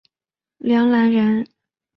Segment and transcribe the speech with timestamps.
[0.57, 1.45] 梁览人。